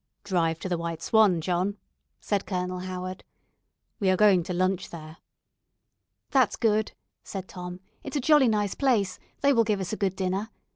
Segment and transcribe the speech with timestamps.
[0.23, 1.77] "Drive to the 'White Swan,' John,"
[2.19, 3.23] said Colonel Howard,
[3.99, 5.17] "we are going to lunch there."
[6.31, 6.93] "That's good,"
[7.23, 7.81] said Tom.
[8.03, 10.49] "It's a jolly nice place; they will give us a good dinner.